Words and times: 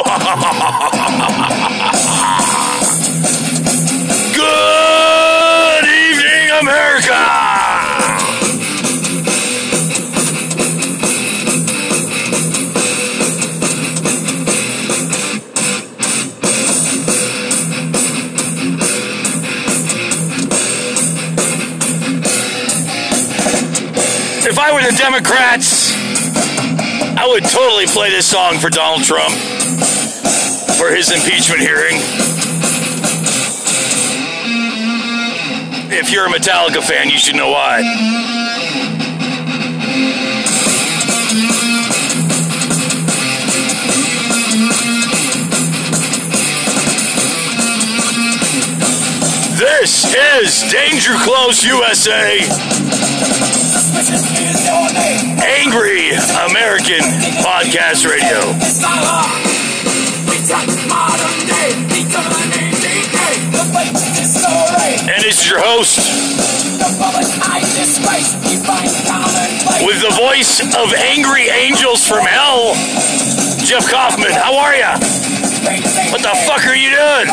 Good 0.00 0.06
evening, 5.84 6.50
America! 6.62 7.20
If 24.48 24.58
I 24.58 24.72
were 24.72 24.80
the 24.80 24.96
Democrats, 24.96 25.92
I 27.18 27.26
would 27.28 27.44
totally 27.44 27.84
play 27.86 28.08
this 28.08 28.24
song 28.24 28.58
for 28.58 28.70
Donald 28.70 29.04
Trump 29.04 29.59
his 31.00 31.12
impeachment 31.12 31.62
hearing. 31.62 31.96
If 35.90 36.12
you're 36.12 36.26
a 36.26 36.28
Metallica 36.28 36.82
fan, 36.82 37.08
you 37.08 37.16
should 37.16 37.36
know 37.36 37.48
why. 37.48 37.80
This 49.56 50.14
is 50.14 50.70
Danger 50.70 51.14
Close 51.16 51.64
USA. 51.64 52.40
Angry 55.62 56.10
American 56.44 57.00
Podcast 57.40 58.06
Radio. 58.06 59.49
And 65.08 65.22
this 65.22 65.38
is 65.42 65.48
your 65.48 65.60
host 65.62 65.98
with 69.86 70.00
the 70.02 70.10
voice 70.10 70.58
of 70.74 70.92
Angry 70.94 71.48
Angels 71.50 72.04
from 72.06 72.26
Hell, 72.26 72.74
Jeff 73.64 73.88
Kaufman. 73.88 74.32
How 74.32 74.56
are 74.58 74.74
you? 74.74 74.90
What 76.10 76.22
the 76.22 76.34
fuck 76.46 76.66
are 76.66 76.74
you 76.74 76.90
doing? 76.90 77.28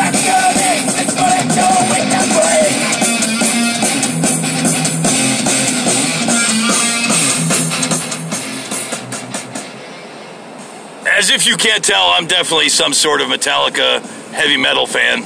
As 11.18 11.32
if 11.32 11.48
you 11.48 11.58
can't 11.58 11.84
tell, 11.84 12.10
I'm 12.10 12.28
definitely 12.28 12.70
some 12.70 12.94
sort 12.94 13.22
of 13.22 13.28
Metallica 13.28 14.02
heavy 14.34 14.56
metal 14.56 14.86
fan. 14.86 15.22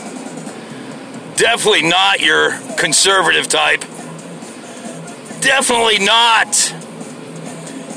Definitely 1.36 1.82
not 1.82 2.22
your 2.22 2.52
conservative 2.78 3.50
type. 3.50 3.82
Definitely 5.42 6.00
not 6.00 6.74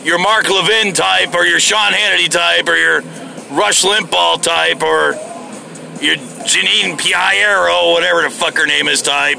your 0.02 0.18
Mark 0.18 0.50
Levin 0.50 0.92
type 0.92 1.34
or 1.36 1.46
your 1.46 1.60
Sean 1.60 1.92
Hannity 1.92 2.28
type 2.28 2.68
or 2.68 2.74
your 2.74 3.02
Rush 3.52 3.84
Limbaugh 3.84 4.42
type 4.42 4.82
or 4.82 5.12
your 6.02 6.16
Jeanine 6.16 6.98
Pirro, 6.98 7.92
whatever 7.92 8.22
the 8.22 8.30
fuck 8.30 8.56
her 8.56 8.66
name 8.66 8.88
is 8.88 9.02
type. 9.02 9.38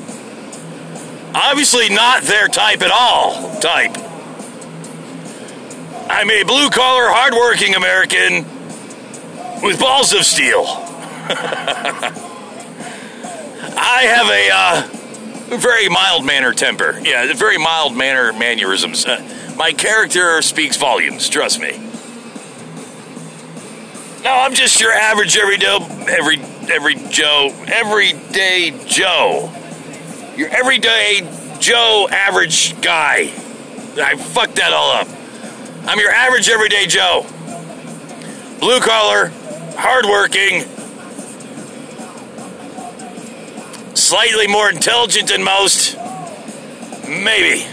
Obviously 1.33 1.89
not 1.89 2.23
their 2.23 2.47
type 2.47 2.81
at 2.81 2.91
all 2.91 3.59
type. 3.59 3.97
I'm 6.07 6.29
a 6.29 6.43
blue 6.43 6.69
collar, 6.69 7.09
hardworking 7.09 7.75
American 7.75 8.45
with 9.63 9.79
balls 9.79 10.13
of 10.13 10.23
steel. 10.23 10.65
I 13.77 14.03
have 14.07 14.29
a 14.29 14.49
uh, 14.53 15.57
very 15.57 15.89
mild 15.89 16.25
manner 16.25 16.53
temper. 16.53 16.99
Yeah, 17.03 17.31
very 17.33 17.57
mild 17.57 17.95
manner 17.95 18.31
mannerisms. 18.33 19.05
Uh, 19.05 19.21
my 19.57 19.71
character 19.71 20.41
speaks 20.41 20.77
volumes, 20.77 21.29
trust 21.29 21.59
me. 21.59 21.79
No, 24.23 24.31
I'm 24.31 24.55
just 24.55 24.81
your 24.81 24.91
average 24.91 25.37
everyday, 25.37 25.77
every 26.09 26.39
every 26.69 26.95
Joe, 27.09 27.53
everyday 27.67 28.73
Joe. 28.87 29.51
Your 30.35 30.49
everyday 30.49 31.21
Joe, 31.59 32.07
average 32.11 32.79
guy. 32.81 33.31
I 33.97 34.15
fucked 34.17 34.55
that 34.55 34.73
all 34.73 34.91
up. 34.91 35.07
I'm 35.87 35.99
your 35.99 36.11
average 36.11 36.49
everyday 36.49 36.87
Joe. 36.87 37.25
Blue 38.59 38.79
collar, 38.79 39.31
hardworking, 39.77 40.63
slightly 43.95 44.47
more 44.47 44.69
intelligent 44.69 45.29
than 45.29 45.43
most. 45.43 45.97
Maybe. 47.07 47.65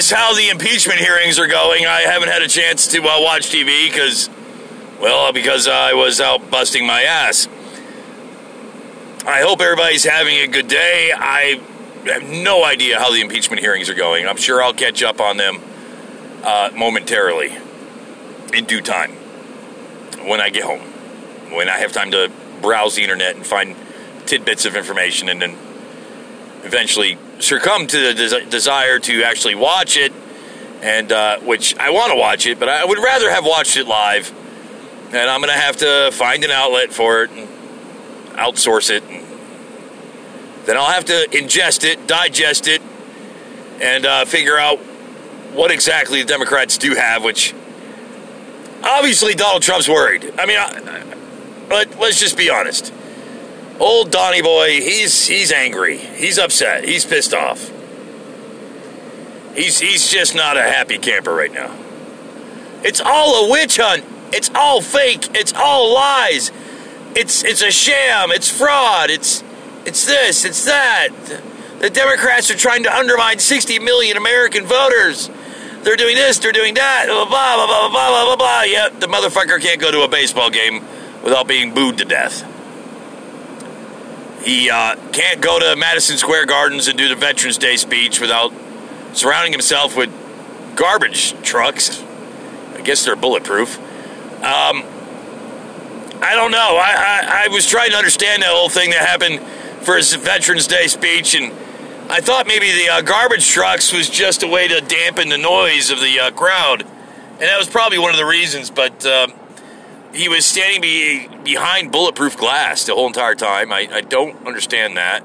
Curious 0.00 0.18
how 0.18 0.34
the 0.34 0.48
impeachment 0.48 0.98
hearings 0.98 1.38
are 1.38 1.46
going. 1.46 1.84
I 1.84 2.00
haven't 2.00 2.30
had 2.30 2.40
a 2.40 2.48
chance 2.48 2.86
to 2.86 3.02
uh, 3.02 3.20
watch 3.20 3.50
TV 3.50 3.86
because, 3.86 4.30
well, 4.98 5.30
because 5.30 5.68
I 5.68 5.92
was 5.92 6.22
out 6.22 6.50
busting 6.50 6.86
my 6.86 7.02
ass. 7.02 7.48
I 9.26 9.42
hope 9.42 9.60
everybody's 9.60 10.04
having 10.04 10.36
a 10.38 10.46
good 10.46 10.68
day. 10.68 11.12
I 11.14 11.60
have 12.06 12.22
no 12.22 12.64
idea 12.64 12.98
how 12.98 13.12
the 13.12 13.20
impeachment 13.20 13.60
hearings 13.60 13.90
are 13.90 13.94
going. 13.94 14.26
I'm 14.26 14.38
sure 14.38 14.62
I'll 14.62 14.72
catch 14.72 15.02
up 15.02 15.20
on 15.20 15.36
them 15.36 15.60
uh, 16.44 16.70
momentarily, 16.74 17.54
in 18.54 18.64
due 18.64 18.80
time, 18.80 19.10
when 20.26 20.40
I 20.40 20.48
get 20.48 20.64
home, 20.64 20.80
when 21.52 21.68
I 21.68 21.78
have 21.78 21.92
time 21.92 22.10
to 22.12 22.32
browse 22.62 22.94
the 22.94 23.02
internet 23.02 23.36
and 23.36 23.46
find 23.46 23.76
tidbits 24.24 24.64
of 24.64 24.76
information, 24.76 25.28
and 25.28 25.42
then 25.42 25.58
eventually 26.64 27.18
succumb 27.40 27.86
to 27.86 27.98
the 27.98 28.14
des- 28.14 28.46
desire 28.46 28.98
to 29.00 29.22
actually 29.24 29.54
watch 29.54 29.96
it, 29.96 30.12
and 30.82 31.10
uh, 31.12 31.38
which 31.40 31.76
I 31.78 31.90
want 31.90 32.12
to 32.12 32.16
watch 32.16 32.46
it, 32.46 32.58
but 32.58 32.68
I 32.68 32.84
would 32.84 32.98
rather 32.98 33.30
have 33.30 33.44
watched 33.44 33.76
it 33.76 33.86
live. 33.86 34.32
And 35.12 35.28
I'm 35.28 35.42
to 35.42 35.50
have 35.50 35.78
to 35.78 36.10
find 36.12 36.44
an 36.44 36.52
outlet 36.52 36.92
for 36.92 37.24
it 37.24 37.30
and 37.32 37.48
outsource 38.38 38.90
it. 38.90 39.02
And 39.02 39.24
then 40.66 40.76
I'll 40.76 40.92
have 40.92 41.06
to 41.06 41.28
ingest 41.32 41.84
it, 41.84 42.06
digest 42.06 42.68
it, 42.68 42.80
and 43.80 44.06
uh, 44.06 44.24
figure 44.24 44.56
out 44.56 44.78
what 45.52 45.72
exactly 45.72 46.22
the 46.22 46.28
Democrats 46.28 46.78
do 46.78 46.94
have, 46.94 47.24
which 47.24 47.54
obviously 48.84 49.34
Donald 49.34 49.62
Trump's 49.62 49.88
worried. 49.88 50.32
I 50.38 50.46
mean, 50.46 50.58
I, 50.58 51.04
but 51.68 51.98
let's 51.98 52.20
just 52.20 52.36
be 52.36 52.50
honest. 52.50 52.92
Old 53.80 54.10
Donny 54.10 54.42
boy, 54.42 54.82
he's 54.82 55.26
he's 55.26 55.50
angry. 55.50 55.96
He's 55.96 56.38
upset. 56.38 56.84
He's 56.84 57.06
pissed 57.06 57.32
off. 57.32 57.72
He's 59.54 59.80
he's 59.80 60.08
just 60.08 60.34
not 60.34 60.58
a 60.58 60.62
happy 60.62 60.98
camper 60.98 61.34
right 61.34 61.52
now. 61.52 61.74
It's 62.84 63.00
all 63.00 63.46
a 63.46 63.50
witch 63.50 63.78
hunt. 63.78 64.04
It's 64.32 64.50
all 64.54 64.82
fake. 64.82 65.28
It's 65.34 65.54
all 65.54 65.94
lies. 65.94 66.52
It's 67.16 67.42
it's 67.42 67.62
a 67.62 67.70
sham. 67.70 68.30
It's 68.32 68.50
fraud. 68.50 69.08
It's 69.08 69.42
it's 69.86 70.04
this. 70.04 70.44
It's 70.44 70.64
that. 70.66 71.08
The 71.80 71.88
Democrats 71.88 72.50
are 72.50 72.56
trying 72.56 72.82
to 72.82 72.94
undermine 72.94 73.38
60 73.38 73.78
million 73.78 74.18
American 74.18 74.66
voters. 74.66 75.30
They're 75.82 75.96
doing 75.96 76.16
this. 76.16 76.38
They're 76.38 76.52
doing 76.52 76.74
that. 76.74 77.06
Blah 77.06 77.24
blah 77.24 77.56
blah 77.56 77.66
blah 77.66 77.88
blah 77.88 78.08
blah 78.08 78.24
blah 78.24 78.36
blah. 78.36 78.62
Yep, 78.62 79.00
the 79.00 79.06
motherfucker 79.06 79.58
can't 79.58 79.80
go 79.80 79.90
to 79.90 80.02
a 80.02 80.08
baseball 80.08 80.50
game 80.50 80.84
without 81.24 81.48
being 81.48 81.72
booed 81.72 81.96
to 81.96 82.04
death. 82.04 82.49
He 84.42 84.70
uh, 84.70 84.96
can't 85.12 85.40
go 85.40 85.58
to 85.58 85.76
Madison 85.76 86.16
Square 86.16 86.46
Gardens 86.46 86.88
and 86.88 86.96
do 86.96 87.08
the 87.08 87.14
Veterans 87.14 87.58
Day 87.58 87.76
speech 87.76 88.20
without 88.20 88.52
surrounding 89.12 89.52
himself 89.52 89.96
with 89.96 90.10
garbage 90.76 91.32
trucks. 91.42 92.02
I 92.74 92.80
guess 92.82 93.04
they're 93.04 93.16
bulletproof. 93.16 93.78
Um, 94.42 94.82
I 96.22 96.34
don't 96.34 96.50
know. 96.50 96.78
I, 96.80 96.94
I, 96.96 97.44
I 97.44 97.48
was 97.48 97.66
trying 97.66 97.90
to 97.90 97.96
understand 97.96 98.42
that 98.42 98.50
whole 98.50 98.68
thing 98.68 98.90
that 98.90 99.06
happened 99.06 99.40
for 99.84 99.96
his 99.96 100.12
Veterans 100.14 100.66
Day 100.66 100.86
speech, 100.86 101.34
and 101.34 101.52
I 102.10 102.20
thought 102.20 102.46
maybe 102.46 102.72
the 102.72 102.88
uh, 102.88 103.00
garbage 103.02 103.48
trucks 103.48 103.92
was 103.92 104.08
just 104.08 104.42
a 104.42 104.46
way 104.46 104.68
to 104.68 104.80
dampen 104.80 105.28
the 105.28 105.38
noise 105.38 105.90
of 105.90 106.00
the 106.00 106.18
uh, 106.18 106.30
crowd, 106.30 106.82
and 106.82 107.40
that 107.40 107.58
was 107.58 107.68
probably 107.68 107.98
one 107.98 108.10
of 108.10 108.16
the 108.16 108.26
reasons. 108.26 108.70
But 108.70 109.04
uh, 109.04 109.28
he 110.12 110.28
was 110.28 110.44
standing 110.44 110.80
be, 110.80 111.28
behind 111.44 111.92
bulletproof 111.92 112.36
glass 112.36 112.84
the 112.84 112.94
whole 112.94 113.06
entire 113.06 113.34
time. 113.34 113.72
I, 113.72 113.88
I 113.92 114.00
don't 114.00 114.46
understand 114.46 114.96
that. 114.96 115.22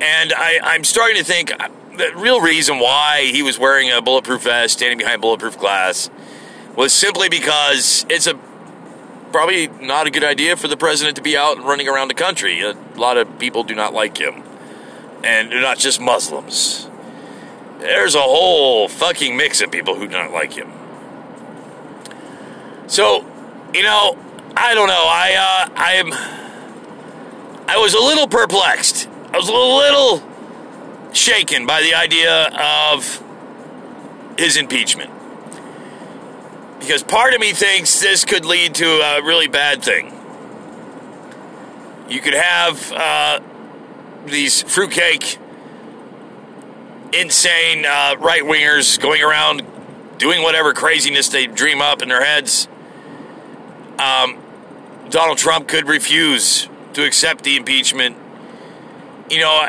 And 0.00 0.32
I, 0.32 0.58
I'm 0.62 0.84
starting 0.84 1.16
to 1.16 1.24
think 1.24 1.52
uh, 1.52 1.68
the 1.96 2.12
real 2.16 2.40
reason 2.40 2.78
why 2.78 3.30
he 3.32 3.42
was 3.42 3.58
wearing 3.58 3.90
a 3.90 4.00
bulletproof 4.00 4.42
vest, 4.42 4.74
standing 4.74 4.98
behind 4.98 5.20
bulletproof 5.20 5.58
glass, 5.58 6.10
was 6.76 6.92
simply 6.92 7.28
because 7.28 8.06
it's 8.08 8.26
a 8.26 8.38
probably 9.30 9.68
not 9.68 10.06
a 10.06 10.10
good 10.10 10.24
idea 10.24 10.56
for 10.56 10.68
the 10.68 10.76
president 10.76 11.16
to 11.16 11.22
be 11.22 11.36
out 11.36 11.56
and 11.56 11.66
running 11.66 11.88
around 11.88 12.08
the 12.08 12.14
country. 12.14 12.60
A 12.60 12.74
lot 12.96 13.16
of 13.16 13.38
people 13.38 13.64
do 13.64 13.74
not 13.74 13.94
like 13.94 14.18
him. 14.18 14.42
And 15.24 15.50
they're 15.50 15.62
not 15.62 15.78
just 15.78 16.00
Muslims. 16.00 16.88
There's 17.78 18.14
a 18.14 18.20
whole 18.20 18.88
fucking 18.88 19.36
mix 19.36 19.60
of 19.60 19.70
people 19.70 19.94
who 19.94 20.06
do 20.06 20.12
not 20.12 20.32
like 20.32 20.52
him. 20.52 20.70
So, 22.86 23.24
you 23.74 23.82
know, 23.82 24.16
I 24.56 24.74
don't 24.74 24.88
know. 24.88 25.04
I 25.06 25.34
uh, 25.34 25.72
I 25.76 25.92
am. 25.94 26.12
I 27.68 27.78
was 27.78 27.94
a 27.94 28.00
little 28.00 28.26
perplexed. 28.26 29.08
I 29.32 29.38
was 29.38 29.48
a 29.48 29.52
little 29.52 30.22
shaken 31.14 31.66
by 31.66 31.82
the 31.82 31.94
idea 31.94 32.48
of 32.48 33.22
his 34.38 34.56
impeachment 34.56 35.10
because 36.80 37.02
part 37.02 37.32
of 37.32 37.40
me 37.40 37.52
thinks 37.52 38.00
this 38.00 38.24
could 38.24 38.44
lead 38.44 38.74
to 38.74 38.86
a 38.86 39.22
really 39.22 39.48
bad 39.48 39.82
thing. 39.82 40.12
You 42.08 42.20
could 42.20 42.34
have 42.34 42.92
uh, 42.92 43.40
these 44.26 44.62
fruitcake, 44.62 45.38
insane 47.12 47.86
uh, 47.86 48.16
right 48.18 48.42
wingers 48.42 49.00
going 49.00 49.22
around 49.22 49.62
doing 50.18 50.42
whatever 50.42 50.74
craziness 50.74 51.28
they 51.28 51.46
dream 51.46 51.80
up 51.80 52.02
in 52.02 52.08
their 52.08 52.24
heads 52.24 52.68
um, 54.02 54.38
Donald 55.10 55.38
Trump 55.38 55.68
could 55.68 55.86
refuse 55.86 56.68
to 56.94 57.04
accept 57.04 57.44
the 57.44 57.56
impeachment. 57.56 58.16
You 59.30 59.40
know, 59.40 59.66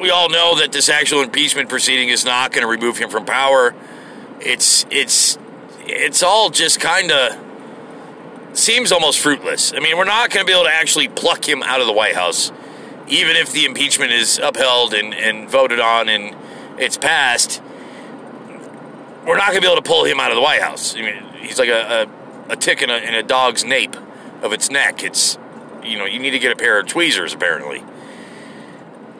we 0.00 0.10
all 0.10 0.28
know 0.28 0.56
that 0.58 0.72
this 0.72 0.88
actual 0.88 1.22
impeachment 1.22 1.68
proceeding 1.68 2.08
is 2.08 2.24
not 2.24 2.52
going 2.52 2.62
to 2.62 2.68
remove 2.68 2.98
him 2.98 3.10
from 3.10 3.24
power. 3.24 3.74
It's 4.40 4.86
it's 4.90 5.38
it's 5.86 6.22
all 6.22 6.50
just 6.50 6.80
kind 6.80 7.12
of 7.12 7.38
seems 8.52 8.90
almost 8.90 9.20
fruitless. 9.20 9.72
I 9.72 9.80
mean, 9.80 9.96
we're 9.96 10.04
not 10.04 10.30
going 10.30 10.44
to 10.44 10.50
be 10.50 10.52
able 10.52 10.64
to 10.64 10.72
actually 10.72 11.08
pluck 11.08 11.48
him 11.48 11.62
out 11.62 11.80
of 11.80 11.86
the 11.86 11.92
White 11.92 12.14
House, 12.14 12.50
even 13.06 13.36
if 13.36 13.52
the 13.52 13.64
impeachment 13.64 14.12
is 14.12 14.38
upheld 14.38 14.94
and, 14.94 15.14
and 15.14 15.48
voted 15.48 15.78
on 15.80 16.08
and 16.08 16.34
it's 16.78 16.96
passed. 16.96 17.62
We're 19.26 19.36
not 19.36 19.48
going 19.48 19.60
to 19.60 19.66
be 19.66 19.70
able 19.70 19.82
to 19.82 19.88
pull 19.88 20.04
him 20.04 20.18
out 20.18 20.30
of 20.30 20.36
the 20.36 20.42
White 20.42 20.62
House. 20.62 20.96
I 20.96 21.02
mean, 21.02 21.22
he's 21.40 21.58
like 21.58 21.68
a, 21.68 22.02
a 22.02 22.19
a 22.50 22.56
tick 22.56 22.82
in 22.82 22.90
a, 22.90 22.96
in 22.96 23.14
a 23.14 23.22
dog's 23.22 23.64
nape 23.64 23.96
of 24.42 24.52
its 24.52 24.70
neck. 24.70 25.02
It's, 25.02 25.38
you 25.82 25.96
know, 25.96 26.04
you 26.04 26.18
need 26.18 26.30
to 26.30 26.38
get 26.38 26.52
a 26.52 26.56
pair 26.56 26.78
of 26.78 26.86
tweezers, 26.86 27.32
apparently. 27.32 27.82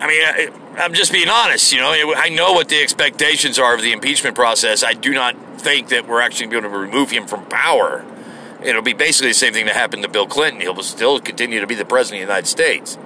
I 0.00 0.06
mean, 0.06 0.22
I, 0.22 0.48
I'm 0.78 0.94
just 0.94 1.12
being 1.12 1.28
honest. 1.28 1.72
You 1.72 1.80
know, 1.80 2.14
I 2.16 2.28
know 2.30 2.52
what 2.52 2.68
the 2.68 2.82
expectations 2.82 3.58
are 3.58 3.74
of 3.74 3.82
the 3.82 3.92
impeachment 3.92 4.34
process. 4.34 4.82
I 4.82 4.94
do 4.94 5.12
not 5.12 5.36
think 5.60 5.88
that 5.88 6.08
we're 6.08 6.20
actually 6.20 6.46
going 6.46 6.62
to 6.62 6.68
be 6.70 6.74
able 6.74 6.84
to 6.84 6.90
remove 6.90 7.10
him 7.10 7.26
from 7.26 7.44
power. 7.46 8.04
It'll 8.62 8.82
be 8.82 8.92
basically 8.92 9.30
the 9.30 9.34
same 9.34 9.52
thing 9.52 9.66
that 9.66 9.76
happened 9.76 10.02
to 10.02 10.08
Bill 10.08 10.26
Clinton. 10.26 10.60
He'll 10.60 10.82
still 10.82 11.20
continue 11.20 11.60
to 11.60 11.66
be 11.66 11.74
the 11.74 11.84
president 11.84 12.22
of 12.22 12.28
the 12.28 12.32
United 12.32 12.48
States. 12.48 12.96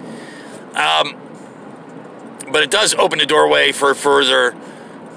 Um, 0.75 1.17
but 2.51 2.63
it 2.63 2.71
does 2.71 2.95
open 2.95 3.19
the 3.19 3.27
doorway 3.27 3.73
for 3.73 3.95
further 3.95 4.55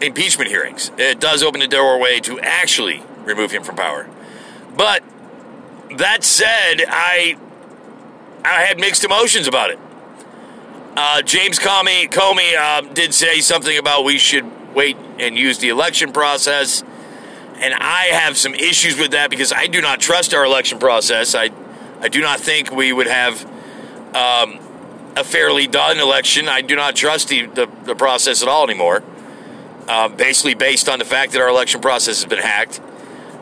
impeachment 0.01 0.49
hearings. 0.49 0.91
It 0.97 1.19
does 1.19 1.43
open 1.43 1.59
the 1.59 1.67
doorway 1.67 2.19
to 2.21 2.39
actually 2.39 3.03
remove 3.23 3.51
him 3.51 3.63
from 3.63 3.75
power. 3.75 4.07
But 4.77 5.03
that 5.97 6.23
said, 6.23 6.85
I 6.87 7.37
I 8.45 8.61
had 8.61 8.79
mixed 8.79 9.03
emotions 9.03 9.47
about 9.47 9.71
it. 9.71 9.79
Uh, 10.95 11.21
James 11.21 11.59
Comey, 11.59 12.09
Comey 12.09 12.55
uh, 12.55 12.81
did 12.93 13.13
say 13.13 13.41
something 13.41 13.77
about 13.77 14.05
we 14.05 14.17
should 14.17 14.45
wait 14.73 14.95
and 15.19 15.37
use 15.37 15.57
the 15.57 15.69
election 15.69 16.11
process. 16.11 16.83
And 17.59 17.73
I 17.73 18.05
have 18.05 18.37
some 18.37 18.53
issues 18.53 18.97
with 18.97 19.11
that 19.11 19.29
because 19.29 19.51
I 19.51 19.67
do 19.67 19.81
not 19.81 19.99
trust 19.99 20.33
our 20.33 20.45
election 20.45 20.79
process. 20.79 21.35
I, 21.35 21.49
I 21.99 22.07
do 22.07 22.21
not 22.21 22.39
think 22.39 22.71
we 22.71 22.93
would 22.93 23.07
have 23.07 23.43
um, 24.15 24.59
a 25.15 25.23
fairly 25.23 25.67
done 25.67 25.99
election. 25.99 26.47
I 26.47 26.61
do 26.61 26.75
not 26.75 26.95
trust 26.95 27.29
the, 27.29 27.47
the, 27.47 27.67
the 27.83 27.95
process 27.95 28.41
at 28.41 28.47
all 28.47 28.63
anymore. 28.63 29.03
Uh, 29.87 30.09
basically, 30.09 30.53
based 30.53 30.87
on 30.87 30.99
the 30.99 31.05
fact 31.05 31.31
that 31.33 31.41
our 31.41 31.49
election 31.49 31.81
process 31.81 32.21
has 32.21 32.29
been 32.29 32.39
hacked 32.39 32.79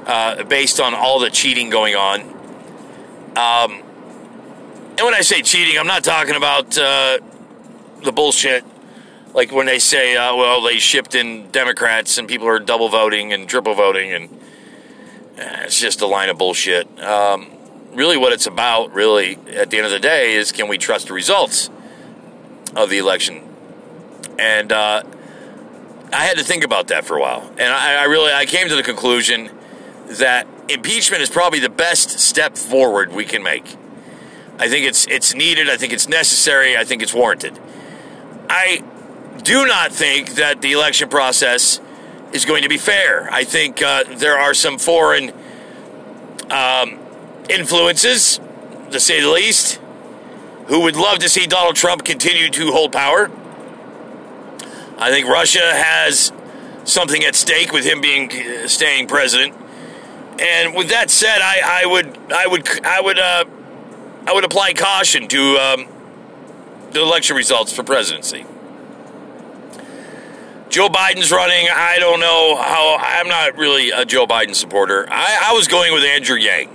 uh, 0.05 0.43
based 0.43 0.79
on 0.79 0.93
all 0.93 1.19
the 1.19 1.29
cheating 1.29 1.69
going 1.69 1.95
on. 1.95 2.21
Um, 3.37 3.83
and 4.97 5.01
when 5.01 5.13
I 5.13 5.21
say 5.21 5.41
cheating, 5.41 5.77
I'm 5.77 5.87
not 5.87 6.03
talking 6.03 6.35
about 6.35 6.77
uh, 6.77 7.19
the 8.03 8.11
bullshit 8.11 8.63
like 9.35 9.51
when 9.51 9.65
they 9.65 9.79
say, 9.79 10.15
uh, 10.15 10.33
well, 10.35 10.61
they 10.61 10.79
shipped 10.79 11.13
in 11.13 11.51
Democrats 11.51 12.17
and 12.17 12.27
people 12.27 12.47
are 12.47 12.57
double 12.57 12.87
voting 12.87 13.33
and 13.33 13.49
triple 13.49 13.75
voting, 13.75 14.13
and 14.13 14.29
uh, 15.37 15.65
it's 15.65 15.79
just 15.79 16.01
a 16.01 16.07
line 16.07 16.29
of 16.29 16.37
bullshit. 16.37 16.87
Um, 17.03 17.51
really, 17.93 18.15
what 18.15 18.31
it's 18.31 18.47
about, 18.47 18.93
really, 18.93 19.37
at 19.53 19.69
the 19.69 19.77
end 19.77 19.85
of 19.85 19.91
the 19.91 19.99
day, 19.99 20.35
is 20.35 20.53
can 20.53 20.69
we 20.69 20.77
trust 20.77 21.07
the 21.07 21.13
results 21.13 21.69
of 22.77 22.89
the 22.89 22.97
election? 22.97 23.43
And 24.39 24.71
uh, 24.71 25.03
I 26.13 26.23
had 26.23 26.37
to 26.37 26.43
think 26.43 26.63
about 26.63 26.87
that 26.87 27.03
for 27.03 27.17
a 27.17 27.21
while, 27.21 27.45
and 27.57 27.73
I, 27.73 28.03
I 28.03 28.03
really 28.05 28.31
I 28.31 28.45
came 28.45 28.69
to 28.69 28.75
the 28.75 28.83
conclusion 28.83 29.49
that 30.07 30.47
impeachment 30.69 31.21
is 31.21 31.29
probably 31.29 31.59
the 31.59 31.69
best 31.69 32.19
step 32.19 32.57
forward 32.57 33.11
we 33.11 33.25
can 33.25 33.43
make. 33.43 33.75
I 34.57 34.69
think 34.69 34.85
it's 34.85 35.05
it's 35.07 35.35
needed. 35.35 35.69
I 35.69 35.77
think 35.77 35.91
it's 35.93 36.07
necessary. 36.07 36.77
I 36.77 36.83
think 36.83 37.01
it's 37.01 37.13
warranted. 37.13 37.59
I 38.49 38.83
do 39.43 39.65
not 39.65 39.91
think 39.91 40.35
that 40.35 40.61
the 40.61 40.71
election 40.71 41.09
process 41.09 41.81
is 42.31 42.45
going 42.45 42.63
to 42.63 42.69
be 42.69 42.77
fair. 42.77 43.29
I 43.31 43.43
think 43.43 43.81
uh, 43.81 44.03
there 44.07 44.37
are 44.37 44.53
some 44.53 44.77
foreign 44.77 45.31
um, 46.49 46.99
influences, 47.49 48.39
to 48.91 48.99
say 48.99 49.21
the 49.21 49.29
least, 49.29 49.79
who 50.67 50.81
would 50.81 50.95
love 50.95 51.19
to 51.19 51.29
see 51.29 51.45
Donald 51.45 51.75
Trump 51.75 52.03
continue 52.03 52.49
to 52.49 52.71
hold 52.71 52.91
power. 52.91 53.29
I 54.97 55.11
think 55.11 55.27
Russia 55.27 55.73
has 55.73 56.31
something 56.85 57.23
at 57.23 57.35
stake 57.35 57.71
with 57.71 57.85
him 57.85 58.01
being 58.01 58.31
uh, 58.31 58.67
staying 58.67 59.07
president. 59.07 59.53
And 60.39 60.75
with 60.75 60.89
that 60.89 61.09
said, 61.09 61.39
I, 61.41 61.83
I 61.83 61.85
would 61.85 62.17
I 62.31 62.47
would 62.47 62.85
I 62.85 63.01
would 63.01 63.19
uh, 63.19 63.45
I 64.27 64.33
would 64.33 64.43
apply 64.43 64.73
caution 64.73 65.27
to 65.29 65.57
um, 65.57 65.87
the 66.91 67.01
election 67.01 67.35
results 67.35 67.71
for 67.71 67.83
presidency. 67.83 68.45
Joe 70.69 70.89
Biden's 70.89 71.31
running. 71.31 71.67
I 71.73 71.99
don't 71.99 72.19
know 72.19 72.57
how. 72.57 72.97
I'm 72.99 73.29
not 73.29 73.55
really 73.55 73.91
a 73.91 74.03
Joe 74.03 74.27
Biden 74.27 74.55
supporter. 74.55 75.07
I, 75.09 75.51
I 75.51 75.53
was 75.53 75.67
going 75.67 75.93
with 75.93 76.03
Andrew 76.03 76.35
Yang. 76.35 76.69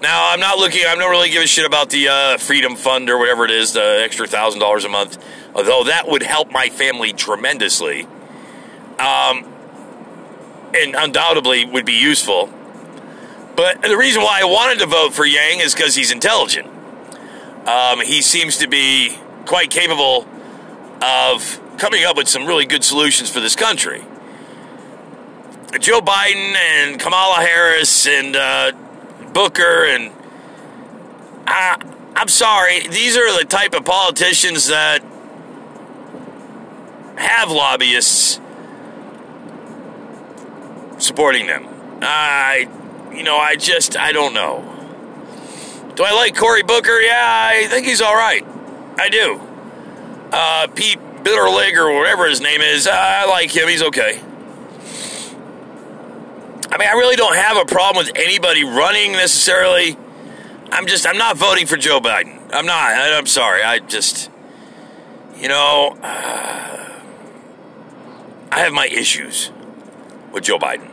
Now 0.00 0.30
I'm 0.30 0.38
not 0.38 0.58
looking. 0.58 0.82
I'm 0.86 0.98
not 0.98 1.08
really 1.08 1.30
giving 1.30 1.44
a 1.44 1.48
shit 1.48 1.66
about 1.66 1.90
the 1.90 2.08
uh, 2.08 2.38
Freedom 2.38 2.76
Fund 2.76 3.10
or 3.10 3.18
whatever 3.18 3.44
it 3.44 3.50
is, 3.50 3.72
the 3.72 4.02
extra 4.04 4.26
thousand 4.26 4.60
dollars 4.60 4.84
a 4.84 4.88
month. 4.88 5.18
Although 5.54 5.84
that 5.84 6.06
would 6.06 6.22
help 6.22 6.52
my 6.52 6.68
family 6.68 7.12
tremendously. 7.12 8.06
Um, 8.98 9.53
and 10.74 10.94
undoubtedly 10.94 11.64
would 11.64 11.84
be 11.84 11.94
useful. 11.94 12.52
But 13.56 13.82
the 13.82 13.96
reason 13.96 14.22
why 14.22 14.40
I 14.40 14.44
wanted 14.44 14.80
to 14.80 14.86
vote 14.86 15.14
for 15.14 15.24
Yang 15.24 15.60
is 15.60 15.74
because 15.74 15.94
he's 15.94 16.10
intelligent. 16.10 16.66
Um, 17.66 18.00
he 18.00 18.20
seems 18.20 18.58
to 18.58 18.68
be 18.68 19.16
quite 19.46 19.70
capable 19.70 20.26
of 21.00 21.60
coming 21.78 22.04
up 22.04 22.16
with 22.16 22.28
some 22.28 22.46
really 22.46 22.66
good 22.66 22.84
solutions 22.84 23.30
for 23.30 23.40
this 23.40 23.56
country. 23.56 24.04
Joe 25.80 26.00
Biden 26.00 26.54
and 26.54 27.00
Kamala 27.00 27.36
Harris 27.36 28.06
and 28.06 28.36
uh, 28.36 28.72
Booker 29.32 29.84
and 29.86 30.12
I, 31.46 31.76
I'm 32.16 32.28
sorry, 32.28 32.86
these 32.88 33.16
are 33.16 33.38
the 33.38 33.44
type 33.44 33.74
of 33.74 33.84
politicians 33.84 34.68
that 34.68 35.02
have 37.16 37.50
lobbyists 37.50 38.40
supporting 40.98 41.46
them. 41.46 41.66
I, 42.02 42.68
you 43.14 43.22
know, 43.22 43.36
I 43.36 43.56
just, 43.56 43.96
I 43.96 44.12
don't 44.12 44.34
know. 44.34 44.70
Do 45.94 46.04
I 46.04 46.12
like 46.12 46.36
Cory 46.36 46.62
Booker? 46.62 46.98
Yeah, 47.00 47.22
I 47.50 47.66
think 47.68 47.86
he's 47.86 48.00
all 48.00 48.14
right. 48.14 48.44
I 48.98 49.08
do. 49.08 49.40
Uh, 50.32 50.66
Pete 50.68 50.98
Bitterlig 51.22 51.76
or 51.76 51.94
whatever 51.96 52.28
his 52.28 52.40
name 52.40 52.60
is, 52.60 52.86
I 52.86 53.24
like 53.26 53.54
him. 53.54 53.68
He's 53.68 53.82
okay. 53.82 54.20
I 56.70 56.78
mean, 56.78 56.88
I 56.88 56.92
really 56.94 57.16
don't 57.16 57.36
have 57.36 57.56
a 57.56 57.64
problem 57.64 58.04
with 58.04 58.16
anybody 58.16 58.64
running 58.64 59.12
necessarily. 59.12 59.96
I'm 60.72 60.86
just, 60.86 61.06
I'm 61.06 61.18
not 61.18 61.36
voting 61.36 61.66
for 61.66 61.76
Joe 61.76 62.00
Biden. 62.00 62.40
I'm 62.52 62.66
not. 62.66 62.92
I'm 62.92 63.26
sorry. 63.26 63.62
I 63.62 63.78
just, 63.78 64.28
you 65.36 65.46
know, 65.46 65.96
uh, 66.02 67.00
I 68.50 68.58
have 68.58 68.72
my 68.72 68.86
issues 68.88 69.52
with 70.34 70.44
Joe 70.44 70.58
Biden. 70.58 70.90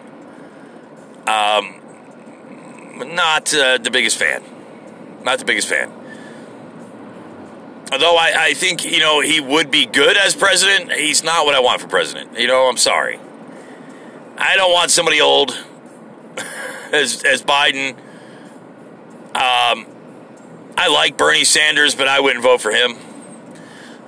Um, 1.28 1.82
not 3.16 3.54
uh, 3.54 3.78
the 3.80 3.92
biggest 3.92 4.18
fan. 4.18 4.44
Not 5.24 5.40
the 5.40 5.46
biggest 5.46 5.68
fan. 5.68 5.92
Although 7.92 8.16
I, 8.16 8.34
I 8.38 8.54
think, 8.54 8.86
you 8.86 9.00
know, 9.00 9.20
he 9.20 9.42
would 9.42 9.70
be 9.70 9.86
good 9.86 10.16
as 10.16 10.34
president, 10.36 10.94
he's 10.94 11.24
not 11.24 11.46
what 11.46 11.56
I 11.56 11.60
want 11.60 11.82
for 11.82 11.88
president. 11.88 12.40
You 12.40 12.48
know, 12.48 12.70
I'm 12.70 12.78
sorry. 12.78 13.20
I 14.38 14.56
don't 14.56 14.72
want 14.72 14.92
somebody 14.92 15.20
old 15.20 15.52
as, 16.94 17.24
as 17.24 17.44
Biden. 17.44 17.98
Um, 19.36 19.86
I 20.78 20.88
like 20.92 21.18
Bernie 21.18 21.44
Sanders, 21.44 21.96
but 21.96 22.08
I 22.08 22.22
wouldn't 22.22 22.44
vote 22.44 22.62
for 22.62 22.72
him. 22.72 22.96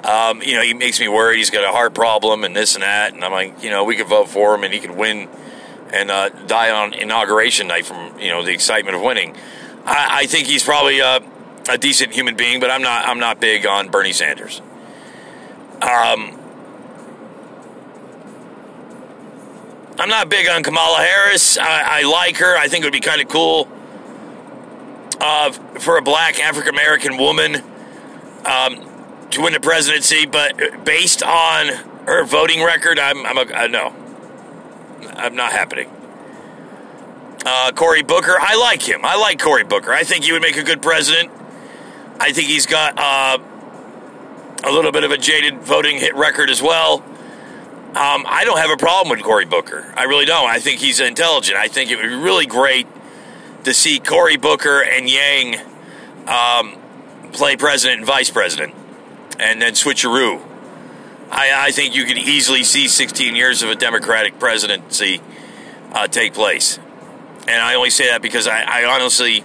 Um, 0.04 0.42
you 0.42 0.54
know, 0.56 0.62
he 0.62 0.74
makes 0.74 1.00
me 1.00 1.08
worried. 1.08 1.38
He's 1.38 1.50
got 1.50 1.64
a 1.64 1.72
heart 1.72 1.94
problem 1.94 2.44
and 2.44 2.56
this 2.56 2.76
and 2.76 2.84
that. 2.84 3.14
And 3.14 3.24
I'm 3.24 3.32
like, 3.32 3.64
you 3.64 3.70
know, 3.70 3.84
we 3.86 3.96
could 3.96 4.08
vote 4.08 4.28
for 4.28 4.54
him 4.54 4.64
and 4.64 4.74
he 4.74 4.80
could 4.80 4.92
win 4.92 5.30
and 5.92 6.12
uh, 6.12 6.30
die 6.30 6.72
on 6.72 6.94
inauguration 6.94 7.68
night 7.68 7.86
from, 7.86 8.20
you 8.20 8.30
know, 8.30 8.44
the 8.44 8.52
excitement 8.52 8.96
of 8.96 9.02
winning. 9.02 9.36
I, 9.86 10.08
I 10.22 10.26
think 10.26 10.48
he's 10.48 10.64
probably 10.64 11.00
a 11.00 11.22
decent 11.80 12.14
human 12.14 12.36
being, 12.36 12.60
but 12.60 12.70
I'm 12.70 12.82
not. 12.82 13.08
I'm 13.08 13.20
not 13.20 13.40
big 13.40 13.66
on 13.66 13.90
Bernie 13.90 14.14
Sanders. 14.14 14.62
Um, 15.82 16.40
I'm 20.00 20.10
not 20.10 20.30
big 20.30 20.48
on 20.50 20.64
Kamala 20.64 20.98
Harris. 20.98 21.58
I, 21.58 22.00
I 22.00 22.02
like 22.04 22.38
her. 22.38 22.58
I 22.58 22.68
think 22.68 22.84
it 22.84 22.88
would 22.88 22.94
be 22.94 23.00
kind 23.00 23.22
of 23.22 23.28
cool 23.28 23.68
uh, 25.20 25.52
for 25.52 25.98
a 25.98 26.02
black 26.02 26.40
African 26.40 26.74
American 26.74 27.18
woman 27.18 27.56
um, 28.46 28.93
to 29.34 29.42
win 29.42 29.54
the 29.54 29.60
presidency, 29.60 30.26
but 30.26 30.86
based 30.86 31.24
on 31.24 31.68
her 32.08 32.24
voting 32.24 32.64
record, 32.64 33.00
I'm, 33.00 33.26
I'm 33.26 33.38
a, 33.38 33.68
no, 33.68 33.94
I'm 35.16 35.36
not 35.36 35.52
happening. 35.52 35.90
Uh, 37.46 37.72
Cory 37.76 38.04
Booker, 38.04 38.36
I 38.40 38.56
like 38.56 38.82
him. 38.82 39.02
I 39.04 39.18
like 39.18 39.40
Cory 39.40 39.64
Booker. 39.64 39.92
I 39.92 40.04
think 40.04 40.24
he 40.24 40.32
would 40.32 40.42
make 40.42 40.56
a 40.56 40.64
good 40.64 40.82
president. 40.82 41.30
I 42.20 42.32
think 42.32 42.48
he's 42.48 42.66
got 42.66 42.98
uh, 42.98 43.38
a 44.64 44.72
little 44.72 44.92
bit 44.92 45.04
of 45.04 45.12
a 45.12 45.18
jaded 45.18 45.60
voting 45.60 45.98
hit 45.98 46.16
record 46.16 46.50
as 46.50 46.62
well. 46.62 47.04
Um, 47.96 48.26
I 48.28 48.44
don't 48.46 48.58
have 48.58 48.72
a 48.72 48.78
problem 48.78 49.16
with 49.16 49.24
Cory 49.24 49.46
Booker. 49.46 49.94
I 49.96 50.04
really 50.06 50.26
don't. 50.26 50.50
I 50.50 50.60
think 50.60 50.80
he's 50.80 51.00
intelligent. 51.00 51.58
I 51.58 51.68
think 51.68 51.92
it 51.92 51.98
would 51.98 52.10
be 52.10 52.16
really 52.16 52.46
great 52.46 52.88
to 53.66 53.74
see 53.74 54.00
Cory 54.00 54.38
Booker 54.38 54.82
and 54.82 55.10
Yang 55.10 55.58
um, 56.28 56.78
play 57.34 57.56
president 57.56 58.00
and 58.00 58.08
vice 58.08 58.30
president, 58.30 58.74
and 59.44 59.62
then 59.62 59.74
switcheroo. 59.74 60.42
I, 61.30 61.68
I, 61.68 61.72
think 61.72 61.96
you 61.96 62.06
could 62.06 62.18
easily 62.18 62.64
see 62.64 62.88
16 62.88 63.36
years 63.36 63.62
of 63.62 63.70
a 63.70 63.76
Democratic 63.76 64.40
presidency 64.40 65.20
uh, 65.92 66.08
take 66.08 66.34
place. 66.34 66.80
And 67.48 67.62
I 67.62 67.76
only 67.76 67.90
say 67.90 68.08
that 68.08 68.22
because 68.22 68.48
I, 68.48 68.62
I 68.62 68.86
honestly 68.86 69.44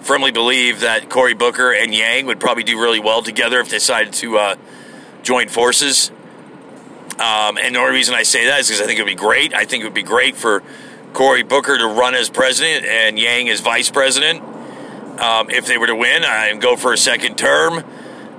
firmly 0.00 0.30
believe 0.30 0.80
that 0.80 1.08
Cory 1.08 1.34
Booker 1.34 1.72
and 1.72 1.92
Yang 1.92 2.26
would 2.26 2.38
probably 2.38 2.62
do 2.62 2.80
really 2.80 3.00
well 3.00 3.22
together 3.22 3.58
if 3.60 3.68
they 3.68 3.78
decided 3.78 4.12
to 4.14 4.38
uh, 4.38 4.56
join 5.22 5.48
forces. 5.48 6.10
Um, 7.18 7.58
and 7.58 7.74
the 7.74 7.80
only 7.80 7.92
reason 7.92 8.14
I 8.14 8.22
say 8.22 8.46
that 8.46 8.60
is 8.60 8.68
because 8.68 8.80
I 8.80 8.86
think 8.86 9.00
it 9.00 9.02
would 9.02 9.10
be 9.10 9.14
great. 9.16 9.54
I 9.54 9.64
think 9.64 9.82
it 9.82 9.86
would 9.86 9.94
be 9.94 10.02
great 10.02 10.36
for 10.36 10.62
Cory 11.14 11.42
Booker 11.42 11.76
to 11.76 11.86
run 11.86 12.14
as 12.14 12.30
president 12.30 12.84
and 12.86 13.18
Yang 13.18 13.48
as 13.48 13.60
vice 13.60 13.90
president. 13.90 14.40
Um, 15.20 15.50
if 15.50 15.66
they 15.66 15.78
were 15.78 15.88
to 15.88 15.96
win 15.96 16.24
and 16.24 16.60
go 16.60 16.76
for 16.76 16.92
a 16.92 16.98
second 16.98 17.36
term 17.36 17.84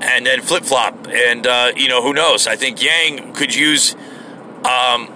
and 0.01 0.25
then 0.25 0.41
flip 0.41 0.63
flop. 0.63 1.07
And, 1.07 1.45
uh, 1.47 1.71
you 1.75 1.87
know, 1.87 2.01
who 2.01 2.13
knows? 2.13 2.47
I 2.47 2.55
think 2.55 2.81
Yang 2.81 3.33
could 3.33 3.55
use, 3.55 3.93
um, 3.93 5.09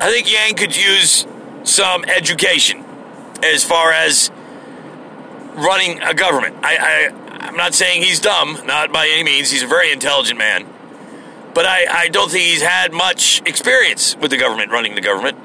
I 0.00 0.10
think 0.10 0.30
Yang 0.32 0.54
could 0.54 0.76
use 0.76 1.26
some 1.64 2.04
education 2.04 2.84
as 3.42 3.64
far 3.64 3.92
as 3.92 4.30
running 5.54 6.00
a 6.02 6.14
government. 6.14 6.56
I, 6.62 6.76
I 6.76 7.28
I'm 7.40 7.56
not 7.56 7.74
saying 7.74 8.02
he's 8.02 8.20
dumb, 8.20 8.58
not 8.66 8.92
by 8.92 9.08
any 9.08 9.22
means. 9.22 9.50
He's 9.50 9.62
a 9.62 9.66
very 9.66 9.92
intelligent 9.92 10.38
man, 10.38 10.66
but 11.54 11.66
I, 11.66 11.86
I 11.88 12.08
don't 12.08 12.30
think 12.30 12.44
he's 12.44 12.62
had 12.62 12.92
much 12.92 13.42
experience 13.46 14.16
with 14.16 14.30
the 14.30 14.36
government, 14.36 14.70
running 14.70 14.94
the 14.94 15.00
government. 15.00 15.38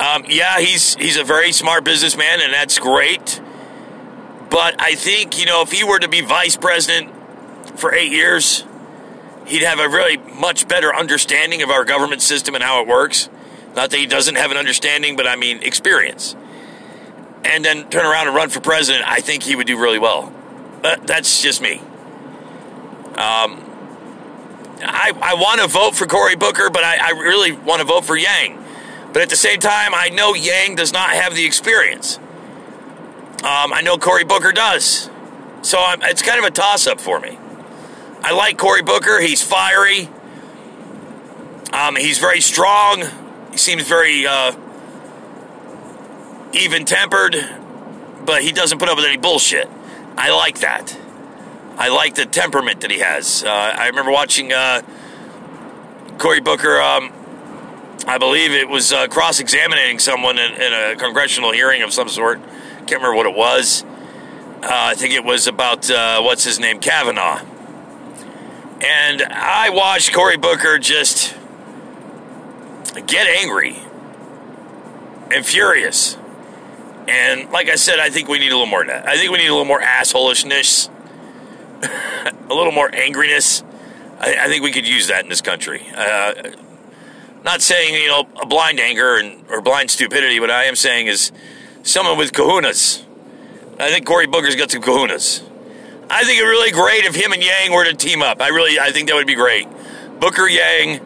Um, 0.00 0.24
yeah, 0.28 0.58
he's 0.60 0.94
he's 0.96 1.16
a 1.16 1.24
very 1.24 1.52
smart 1.52 1.84
businessman, 1.84 2.40
and 2.40 2.52
that's 2.52 2.78
great. 2.78 3.40
But 4.50 4.80
I 4.80 4.94
think 4.94 5.38
you 5.38 5.46
know 5.46 5.62
if 5.62 5.72
he 5.72 5.84
were 5.84 5.98
to 5.98 6.08
be 6.08 6.20
vice 6.20 6.56
president 6.56 7.12
for 7.76 7.94
eight 7.94 8.12
years, 8.12 8.64
he'd 9.46 9.62
have 9.62 9.78
a 9.78 9.88
really 9.88 10.16
much 10.16 10.68
better 10.68 10.94
understanding 10.94 11.62
of 11.62 11.70
our 11.70 11.84
government 11.84 12.22
system 12.22 12.54
and 12.54 12.62
how 12.62 12.80
it 12.80 12.88
works. 12.88 13.28
Not 13.74 13.90
that 13.90 13.98
he 13.98 14.06
doesn't 14.06 14.36
have 14.36 14.50
an 14.50 14.56
understanding, 14.56 15.16
but 15.16 15.26
I 15.26 15.36
mean 15.36 15.62
experience 15.62 16.36
and 17.44 17.64
then 17.64 17.88
turn 17.90 18.06
around 18.06 18.28
and 18.28 18.36
run 18.36 18.48
for 18.48 18.60
president, 18.60 19.04
I 19.06 19.20
think 19.20 19.42
he 19.42 19.56
would 19.56 19.66
do 19.66 19.78
really 19.78 19.98
well. 19.98 20.32
But 20.80 21.06
that's 21.06 21.42
just 21.42 21.60
me. 21.60 21.78
Um, 23.18 23.68
I, 24.84 25.12
I 25.20 25.34
want 25.34 25.60
to 25.60 25.68
vote 25.68 25.94
for 25.94 26.06
Cory 26.06 26.36
Booker, 26.36 26.70
but 26.70 26.84
I, 26.84 27.08
I 27.08 27.10
really 27.10 27.52
want 27.52 27.80
to 27.80 27.86
vote 27.86 28.04
for 28.04 28.16
Yang. 28.16 28.58
But 29.12 29.22
at 29.22 29.28
the 29.28 29.36
same 29.36 29.60
time, 29.60 29.94
I 29.94 30.08
know 30.08 30.34
Yang 30.34 30.76
does 30.76 30.92
not 30.92 31.10
have 31.10 31.34
the 31.34 31.44
experience. 31.44 32.18
Um, 33.44 33.72
I 33.72 33.80
know 33.82 33.98
Cory 33.98 34.24
Booker 34.24 34.52
does. 34.52 35.10
So 35.62 35.78
I'm, 35.78 36.02
it's 36.02 36.22
kind 36.22 36.38
of 36.38 36.44
a 36.44 36.50
toss 36.50 36.86
up 36.86 37.00
for 37.00 37.20
me. 37.20 37.38
I 38.24 38.32
like 38.32 38.56
Cory 38.56 38.82
Booker. 38.82 39.20
He's 39.20 39.42
fiery. 39.42 40.08
Um, 41.72 41.96
he's 41.96 42.18
very 42.18 42.40
strong. 42.40 43.02
He 43.50 43.58
seems 43.58 43.82
very 43.82 44.26
uh, 44.26 44.52
even 46.52 46.84
tempered, 46.84 47.34
but 48.24 48.42
he 48.42 48.52
doesn't 48.52 48.78
put 48.78 48.88
up 48.88 48.96
with 48.96 49.06
any 49.06 49.16
bullshit. 49.16 49.68
I 50.16 50.30
like 50.30 50.60
that. 50.60 50.96
I 51.78 51.88
like 51.88 52.14
the 52.14 52.26
temperament 52.26 52.82
that 52.82 52.90
he 52.90 53.00
has. 53.00 53.42
Uh, 53.42 53.48
I 53.48 53.88
remember 53.88 54.12
watching 54.12 54.52
uh, 54.52 54.82
Cory 56.18 56.40
Booker. 56.40 56.80
Um, 56.80 57.12
I 58.06 58.18
believe 58.18 58.52
it 58.52 58.68
was 58.68 58.92
uh, 58.92 59.08
cross-examining 59.08 59.98
someone 59.98 60.38
in, 60.38 60.52
in, 60.52 60.72
a 60.72 60.96
congressional 60.96 61.52
hearing 61.52 61.82
of 61.82 61.92
some 61.92 62.08
sort. 62.08 62.40
Can't 62.86 63.02
remember 63.02 63.14
what 63.14 63.26
it 63.26 63.34
was. 63.34 63.84
Uh, 64.62 64.68
I 64.70 64.94
think 64.94 65.14
it 65.14 65.24
was 65.24 65.46
about 65.46 65.90
uh, 65.90 66.20
what's 66.20 66.44
his 66.44 66.60
name, 66.60 66.78
Kavanaugh. 66.78 67.40
And 68.82 69.22
I 69.22 69.70
watched 69.70 70.12
Cory 70.12 70.36
Booker 70.36 70.78
just 70.78 71.36
get 73.06 73.26
angry 73.26 73.76
and 75.30 75.46
furious 75.46 76.16
and 77.08 77.50
like 77.50 77.68
I 77.68 77.74
said, 77.74 77.98
I 77.98 78.10
think 78.10 78.28
we 78.28 78.38
need 78.38 78.52
a 78.52 78.56
little 78.56 78.66
more. 78.66 78.88
I 78.88 79.16
think 79.16 79.30
we 79.30 79.38
need 79.38 79.48
a 79.48 79.52
little 79.52 79.64
more 79.64 79.80
assholishness, 79.80 80.88
a 81.82 82.54
little 82.54 82.72
more 82.72 82.90
angriness. 82.90 83.64
I, 84.20 84.36
I, 84.44 84.48
think 84.48 84.62
we 84.62 84.70
could 84.70 84.86
use 84.86 85.08
that 85.08 85.24
in 85.24 85.28
this 85.28 85.40
country. 85.40 85.84
Uh, 85.94 86.34
not 87.44 87.60
saying 87.60 87.94
you 87.94 88.06
know 88.06 88.28
a 88.40 88.46
blind 88.46 88.78
anger 88.78 89.16
and 89.16 89.44
or 89.50 89.60
blind 89.60 89.90
stupidity. 89.90 90.38
What 90.38 90.50
I 90.50 90.64
am 90.64 90.76
saying 90.76 91.08
is 91.08 91.32
someone 91.82 92.18
with 92.18 92.32
kahunas. 92.32 93.04
I 93.80 93.90
think 93.90 94.06
Cory 94.06 94.26
Booker's 94.26 94.54
got 94.54 94.70
some 94.70 94.82
kahunas. 94.82 95.42
I 96.12 96.24
think 96.24 96.38
it'd 96.38 96.44
be 96.44 96.50
really 96.50 96.70
great 96.70 97.04
if 97.04 97.14
him 97.14 97.32
and 97.32 97.42
Yang 97.42 97.72
were 97.72 97.84
to 97.84 97.94
team 97.94 98.22
up. 98.22 98.40
I 98.40 98.48
really, 98.48 98.78
I 98.78 98.92
think 98.92 99.08
that 99.08 99.14
would 99.14 99.26
be 99.26 99.34
great. 99.34 99.66
Booker 100.20 100.46
Yang, 100.46 101.00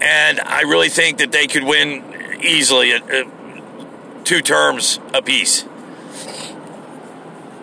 and 0.00 0.40
I 0.40 0.62
really 0.62 0.88
think 0.88 1.18
that 1.18 1.30
they 1.30 1.46
could 1.46 1.64
win 1.64 2.40
easily. 2.42 2.92
At, 2.92 3.08
at, 3.10 3.26
two 4.28 4.42
terms 4.42 5.00
apiece. 5.14 5.62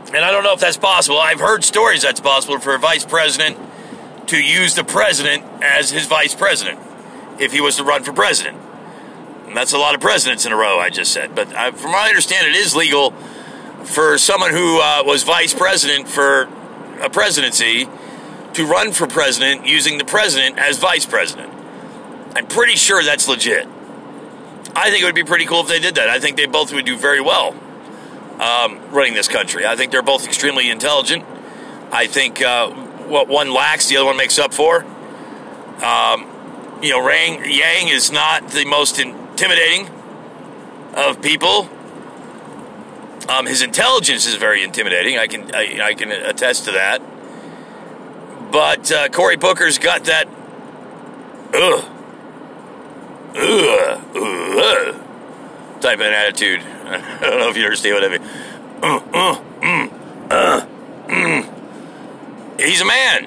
And 0.08 0.26
I 0.26 0.32
don't 0.32 0.44
know 0.44 0.54
if 0.54 0.60
that's 0.60 0.78
possible. 0.78 1.20
I've 1.20 1.40
heard 1.40 1.64
stories 1.64 2.02
that's 2.02 2.20
possible 2.20 2.60
for 2.60 2.74
a 2.74 2.80
vice 2.80 3.06
president 3.06 3.56
to 4.28 4.42
use 4.42 4.74
the 4.74 4.84
president 4.84 5.44
as 5.62 5.92
his 5.92 6.08
vice 6.08 6.34
president 6.34 6.80
if 7.40 7.52
he 7.52 7.62
was 7.62 7.76
to 7.76 7.84
run 7.84 8.04
for 8.04 8.14
president. 8.14 8.58
And 9.46 9.56
that's 9.56 9.74
a 9.74 9.78
lot 9.78 9.94
of 9.94 10.02
presidents 10.02 10.44
in 10.44 10.52
a 10.52 10.56
row, 10.56 10.80
I 10.80 10.90
just 10.90 11.12
said. 11.12 11.36
But 11.36 11.54
I, 11.54 11.70
from 11.70 11.92
what 11.92 12.06
I 12.06 12.10
understand, 12.10 12.48
it 12.48 12.56
is 12.56 12.76
legal 12.76 13.14
for 13.86 14.18
someone 14.18 14.52
who 14.52 14.80
uh, 14.82 15.04
was 15.06 15.24
vice 15.24 15.54
president 15.54 16.08
for 16.08 16.44
a 17.02 17.10
presidency 17.10 17.88
to 18.54 18.66
run 18.66 18.92
for 18.92 19.08
president 19.08 19.66
using 19.66 19.98
the 19.98 20.06
president 20.06 20.58
as 20.58 20.80
vice 20.80 21.06
president. 21.06 21.52
I'm 22.36 22.48
pretty 22.48 22.76
sure 22.76 23.04
that's 23.04 23.28
legit. 23.28 23.68
I 24.76 24.90
think 24.90 25.02
it 25.02 25.06
would 25.06 25.16
be 25.16 25.24
pretty 25.24 25.46
cool 25.46 25.62
if 25.62 25.68
they 25.68 25.80
did 25.80 25.96
that. 25.96 26.10
I 26.10 26.20
think 26.20 26.36
they 26.36 26.46
both 26.46 26.74
would 26.74 26.86
do 26.86 26.98
very 26.98 27.22
well 27.22 27.56
um, 28.40 28.80
running 28.92 29.14
this 29.14 29.28
country. 29.28 29.66
I 29.66 29.76
think 29.76 29.92
they're 29.92 30.02
both 30.02 30.26
extremely 30.26 30.70
intelligent. 30.70 31.24
I 31.92 32.08
think 32.08 32.42
uh, 32.42 32.70
what 32.72 33.28
one 33.28 33.54
lacks, 33.54 33.88
the 33.88 33.98
other 33.98 34.06
one 34.06 34.18
makes 34.18 34.38
up 34.38 34.54
for. 34.54 34.84
Um, 35.84 36.28
you 36.82 36.90
know, 36.90 37.06
Rang, 37.06 37.46
Yang 37.46 37.88
is 37.90 38.12
not 38.12 38.50
the 38.50 38.66
most 38.66 39.00
intimidating 39.00 39.90
of 40.94 41.22
people. 41.22 41.70
Um, 43.28 43.46
his 43.46 43.62
intelligence 43.62 44.26
is 44.28 44.36
very 44.36 44.64
intimidating. 44.64 45.18
I 45.18 45.28
can 45.28 45.54
I, 45.54 45.80
I 45.82 45.94
can 45.94 46.12
attest 46.12 46.66
to 46.66 46.72
that. 46.72 47.02
But 48.52 48.92
uh, 48.92 49.10
Cory 49.10 49.36
Booker's 49.36 49.78
got 49.78 50.06
that. 50.06 50.28
Ugh. 51.54 51.86
Ugh. 53.36 54.02
Ugh. 54.16 55.02
Type 55.82 56.00
of 56.00 56.06
an 56.06 56.14
attitude. 56.14 56.62
I 56.86 57.20
don't 57.22 57.40
know 57.40 57.50
if 57.50 57.58
you 57.58 57.64
understand 57.64 57.96
what 57.96 58.04
I 58.04 58.18
mean. 58.18 58.22
Uh, 58.82 59.00
uh, 59.14 59.42
mm, 59.62 60.32
uh, 60.32 60.66
mm. 61.08 62.60
He's 62.60 62.82
a 62.82 62.86
man. 62.86 63.26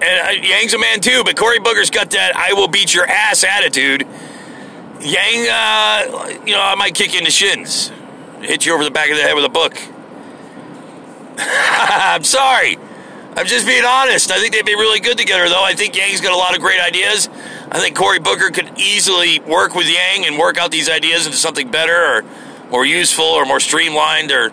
And 0.00 0.28
uh, 0.28 0.46
Yang's 0.46 0.74
a 0.74 0.78
man 0.78 1.00
too, 1.00 1.22
but 1.24 1.36
Cory 1.36 1.58
Booker's 1.58 1.90
got 1.90 2.10
that 2.10 2.36
I 2.36 2.52
will 2.52 2.68
beat 2.68 2.94
your 2.94 3.06
ass 3.06 3.42
attitude. 3.42 4.06
Yang, 5.00 5.48
uh, 5.50 6.38
you 6.46 6.52
know, 6.52 6.62
I 6.62 6.74
might 6.76 6.94
kick 6.94 7.12
you 7.12 7.18
in 7.18 7.24
the 7.24 7.30
shins, 7.30 7.90
hit 8.42 8.66
you 8.66 8.74
over 8.74 8.84
the 8.84 8.90
back 8.90 9.10
of 9.10 9.16
the 9.16 9.22
head 9.22 9.34
with 9.34 9.44
a 9.44 9.48
book. 9.48 9.76
I'm 11.38 12.24
sorry. 12.24 12.76
I'm 13.36 13.46
just 13.46 13.66
being 13.66 13.84
honest. 13.84 14.32
I 14.32 14.40
think 14.40 14.52
they'd 14.52 14.64
be 14.64 14.74
really 14.74 15.00
good 15.00 15.16
together, 15.16 15.48
though. 15.48 15.62
I 15.62 15.74
think 15.74 15.96
Yang's 15.96 16.20
got 16.20 16.32
a 16.32 16.36
lot 16.36 16.56
of 16.56 16.60
great 16.60 16.80
ideas. 16.80 17.28
I 17.70 17.78
think 17.78 17.96
Cory 17.96 18.18
Booker 18.18 18.50
could 18.50 18.78
easily 18.78 19.38
work 19.40 19.74
with 19.74 19.88
Yang 19.88 20.26
and 20.26 20.38
work 20.38 20.58
out 20.58 20.70
these 20.70 20.88
ideas 20.88 21.26
into 21.26 21.38
something 21.38 21.70
better 21.70 21.94
or 21.94 22.24
more 22.70 22.84
useful 22.84 23.24
or 23.24 23.46
more 23.46 23.60
streamlined 23.60 24.32
or 24.32 24.52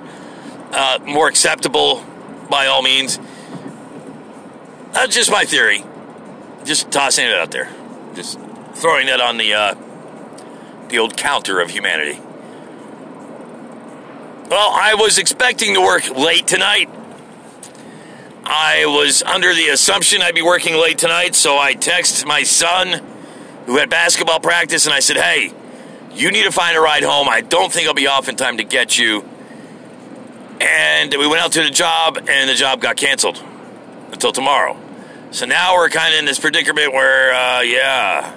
uh, 0.72 1.00
more 1.06 1.28
acceptable 1.28 2.06
by 2.50 2.68
all 2.68 2.82
means. 2.82 3.18
That's 4.92 5.16
just 5.16 5.32
my 5.32 5.46
theory. 5.46 5.84
Just 6.64 6.92
tossing 6.92 7.26
it 7.26 7.34
out 7.34 7.52
there. 7.52 7.70
Just 8.14 8.40
throwing 8.74 9.08
it 9.08 9.20
on 9.20 9.38
the 9.38 9.54
uh, 9.54 9.76
the 10.90 11.00
old 11.00 11.18
counter 11.18 11.60
of 11.60 11.72
humanity. 11.72 12.20
Well, 14.48 14.70
I 14.72 14.94
was 14.94 15.18
expecting 15.18 15.74
to 15.74 15.82
work 15.82 16.08
late 16.12 16.46
tonight. 16.46 16.88
I 18.44 18.86
was 18.86 19.24
under 19.24 19.56
the 19.56 19.70
assumption 19.70 20.22
I'd 20.22 20.36
be 20.36 20.44
working 20.44 20.76
late 20.76 21.00
tonight, 21.00 21.34
so 21.34 21.58
I 21.58 21.74
texted 21.74 22.28
my 22.28 22.44
son, 22.44 23.02
who 23.66 23.78
had 23.78 23.90
basketball 23.90 24.40
practice, 24.40 24.86
and 24.86 24.94
I 24.94 25.00
said, 25.00 25.18
Hey, 25.18 25.52
you 26.14 26.30
need 26.30 26.44
to 26.44 26.52
find 26.52 26.78
a 26.78 26.80
ride 26.80 27.02
home. 27.02 27.28
I 27.28 27.42
don't 27.42 27.74
think 27.74 27.88
I'll 27.88 27.96
be 27.96 28.06
off 28.06 28.30
in 28.30 28.36
time 28.36 28.58
to 28.58 28.64
get 28.64 29.00
you. 29.00 29.28
And 30.62 31.12
we 31.18 31.26
went 31.26 31.42
out 31.42 31.52
to 31.54 31.64
the 31.64 31.72
job, 31.72 32.18
and 32.30 32.48
the 32.48 32.54
job 32.54 32.80
got 32.82 32.98
canceled 32.98 33.44
until 34.12 34.32
tomorrow. 34.32 34.78
So 35.32 35.48
now 35.48 35.74
we're 35.74 35.90
kind 35.90 36.14
of 36.14 36.20
in 36.20 36.26
this 36.26 36.40
predicament 36.40 36.94
where, 36.94 37.34
uh, 37.34 37.62
yeah, 37.62 38.36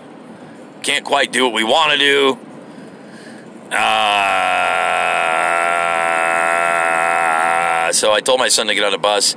can't 0.83 1.05
quite 1.05 1.33
do 1.33 1.45
what 1.45 1.53
we 1.53 1.65
want 1.65 1.93
to 1.93 1.99
do. 1.99 2.39
Uh, 3.77 5.38
so 7.99 8.13
I 8.13 8.21
told 8.21 8.39
my 8.39 8.49
son 8.49 8.69
to 8.69 8.75
get 8.75 8.85
on 8.85 8.95
a 8.95 8.99
bus, 8.99 9.37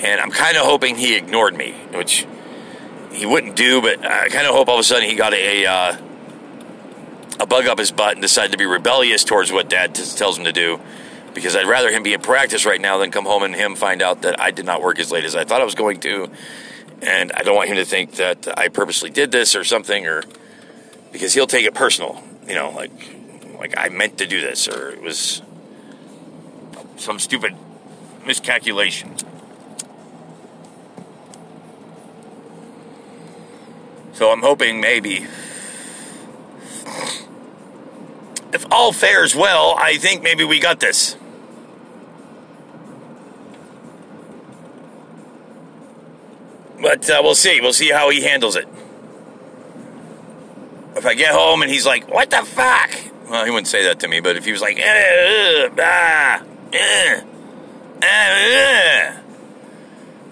and 0.00 0.20
I'm 0.20 0.30
kind 0.30 0.56
of 0.56 0.64
hoping 0.64 0.96
he 0.96 1.14
ignored 1.14 1.54
me, 1.54 1.72
which 1.92 2.26
he 3.12 3.26
wouldn't 3.26 3.54
do, 3.54 3.82
but 3.82 4.04
I 4.04 4.28
kind 4.28 4.46
of 4.46 4.54
hope 4.54 4.68
all 4.68 4.76
of 4.76 4.80
a 4.80 4.84
sudden 4.84 5.08
he 5.08 5.14
got 5.14 5.34
a 5.34 5.66
uh, 5.66 5.96
a 7.38 7.46
bug 7.46 7.66
up 7.66 7.78
his 7.78 7.90
butt 7.90 8.12
and 8.12 8.22
decided 8.22 8.52
to 8.52 8.58
be 8.58 8.66
rebellious 8.66 9.24
towards 9.24 9.52
what 9.52 9.68
Dad 9.68 9.94
t- 9.94 10.04
tells 10.16 10.38
him 10.38 10.44
to 10.44 10.52
do. 10.52 10.80
Because 11.34 11.56
I'd 11.56 11.66
rather 11.66 11.90
him 11.90 12.02
be 12.02 12.12
in 12.12 12.20
practice 12.20 12.66
right 12.66 12.80
now 12.80 12.98
than 12.98 13.10
come 13.10 13.24
home 13.24 13.42
and 13.42 13.54
him 13.54 13.74
find 13.74 14.02
out 14.02 14.22
that 14.22 14.38
I 14.38 14.50
did 14.50 14.66
not 14.66 14.82
work 14.82 14.98
as 14.98 15.10
late 15.10 15.24
as 15.24 15.34
I 15.34 15.44
thought 15.44 15.62
I 15.62 15.64
was 15.64 15.74
going 15.74 15.98
to, 16.00 16.30
and 17.00 17.32
I 17.32 17.42
don't 17.42 17.56
want 17.56 17.68
him 17.68 17.76
to 17.76 17.86
think 17.86 18.16
that 18.16 18.58
I 18.58 18.68
purposely 18.68 19.08
did 19.08 19.32
this 19.32 19.56
or 19.56 19.64
something, 19.64 20.06
or 20.06 20.24
because 21.10 21.32
he'll 21.32 21.46
take 21.46 21.64
it 21.64 21.74
personal, 21.74 22.22
you 22.46 22.54
know, 22.54 22.70
like 22.70 22.92
like 23.58 23.74
I 23.78 23.88
meant 23.88 24.18
to 24.18 24.26
do 24.26 24.40
this 24.40 24.66
or 24.66 24.90
it 24.90 25.00
was 25.00 25.40
some 26.96 27.18
stupid 27.18 27.54
miscalculation. 28.26 29.14
So 34.12 34.30
I'm 34.30 34.42
hoping 34.42 34.80
maybe 34.80 35.26
if 38.52 38.66
all 38.70 38.92
fares 38.92 39.34
well, 39.34 39.74
I 39.78 39.96
think 39.96 40.22
maybe 40.22 40.44
we 40.44 40.60
got 40.60 40.80
this. 40.80 41.16
But 46.80 47.08
uh, 47.08 47.20
we'll 47.22 47.34
see. 47.34 47.60
We'll 47.60 47.72
see 47.72 47.90
how 47.90 48.10
he 48.10 48.22
handles 48.22 48.56
it. 48.56 48.68
If 50.96 51.06
I 51.06 51.14
get 51.14 51.32
home 51.32 51.62
and 51.62 51.70
he's 51.70 51.86
like, 51.86 52.08
"What 52.12 52.30
the 52.30 52.42
fuck?" 52.44 52.90
Well, 53.32 53.44
he 53.46 53.50
wouldn't 53.50 53.68
say 53.68 53.84
that 53.84 54.00
to 54.00 54.08
me, 54.08 54.20
but 54.20 54.36
if 54.36 54.44
he 54.44 54.52
was 54.52 54.60
like, 54.60 54.78
eh, 54.78 55.68
ah, 55.78 56.42
eh, 56.72 57.22
Eh, 58.02 58.06
eh. 58.06 59.16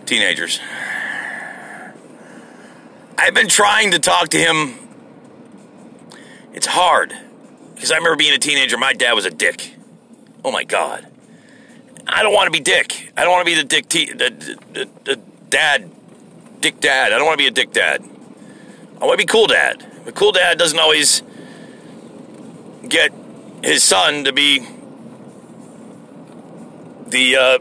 teenagers. 0.05 0.61
I've 3.17 3.35
been 3.35 3.49
trying 3.49 3.93
to 3.93 3.99
talk 3.99 4.31
to 4.31 4.39
him. 4.39 4.75
It's 6.53 6.67
hard 6.67 7.15
because 7.75 7.93
I 7.93 7.97
remember 7.97 8.17
being 8.17 8.35
a 8.35 8.39
teenager. 8.39 8.77
My 8.77 8.93
dad 8.93 9.13
was 9.13 9.25
a 9.25 9.31
dick. 9.31 9.75
Oh 10.45 10.51
my 10.51 10.65
god. 10.65 11.07
I 12.09 12.25
don't 12.25 12.35
want 12.35 12.47
to 12.47 12.51
be 12.51 12.61
dick. 12.61 13.13
I 13.17 13.23
don't 13.23 13.31
want 13.31 13.47
to 13.47 13.55
be 13.55 13.55
the 13.55 13.65
dick, 13.67 13.89
te- 13.89 14.13
the, 14.13 14.57
the, 14.73 14.89
the 15.05 15.17
dad 15.49 15.91
dick 16.61 16.81
dad. 16.81 17.13
I 17.13 17.19
don't 17.19 17.27
want 17.27 17.39
to 17.39 17.45
be 17.45 17.49
a 17.49 17.53
dick 17.53 17.73
dad. 17.73 18.03
I 19.01 19.07
want 19.07 19.19
to 19.19 19.25
be 19.25 19.31
cool 19.31 19.47
dad. 19.47 19.87
But 20.05 20.15
cool 20.17 20.33
dad 20.33 20.59
doesn't 20.59 20.79
always 20.79 21.23
get 22.89 23.13
his 23.63 23.85
son 23.85 24.25
to 24.25 24.33
be 24.33 24.67
the 27.11 27.37
uh, 27.37 27.59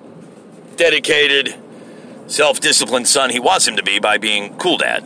dedicated, 0.75 1.55
self 2.27 2.59
disciplined 2.59 3.07
son 3.07 3.29
he 3.29 3.39
wants 3.39 3.67
him 3.67 3.75
to 3.75 3.83
be 3.83 3.99
by 3.99 4.17
being 4.17 4.55
cool 4.57 4.77
dad. 4.77 5.03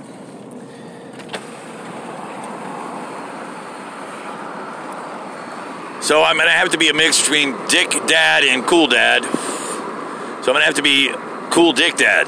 So 6.04 6.22
I'm 6.22 6.36
going 6.36 6.48
to 6.48 6.54
have 6.54 6.72
to 6.72 6.78
be 6.78 6.90
a 6.90 6.94
mix 6.94 7.22
between 7.22 7.56
dick 7.70 7.92
dad 8.08 8.44
and 8.44 8.66
cool 8.66 8.88
dad. 8.88 9.24
So 9.24 10.52
I'm 10.52 10.56
going 10.56 10.60
to 10.60 10.66
have 10.66 10.76
to 10.76 10.82
be 10.82 11.10
cool 11.50 11.72
dick 11.72 11.96
dad. 11.96 12.28